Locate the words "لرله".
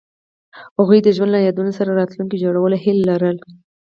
3.09-3.45